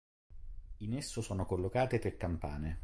[0.77, 2.79] In esso sono collocate tre campane.